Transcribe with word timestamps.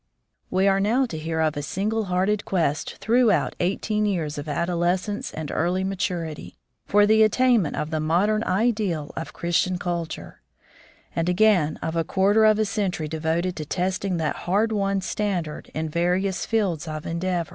We 0.49 0.67
are 0.67 0.79
now 0.79 1.05
to 1.05 1.15
hear 1.15 1.41
of 1.41 1.55
a 1.55 1.61
single 1.61 2.05
hearted 2.05 2.43
quest 2.43 2.97
throughout 2.97 3.53
eighteen 3.59 4.07
years 4.07 4.39
of 4.39 4.49
adolescence 4.49 5.31
and 5.31 5.49
eariy 5.49 5.85
maturity, 5.85 6.57
for 6.87 7.05
the 7.05 7.21
attainment 7.21 7.75
of 7.75 7.91
the 7.91 7.99
modem 7.99 8.43
ideal 8.45 9.11
of 9.15 9.33
Christian 9.33 9.77
culture: 9.77 10.41
and 11.15 11.29
again 11.29 11.77
of 11.83 11.95
a 11.95 12.03
quarter 12.03 12.45
of 12.45 12.57
a 12.57 12.65
century 12.65 13.07
devoted 13.07 13.55
to 13.57 13.63
testing 13.65 14.17
that 14.17 14.37
hard 14.47 14.71
won 14.71 15.01
standard 15.01 15.69
in 15.75 15.87
various 15.87 16.47
fields 16.47 16.87
of 16.87 17.05
endeavor. 17.05 17.49